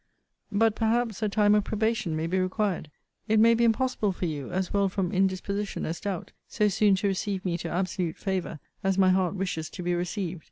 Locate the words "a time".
1.21-1.53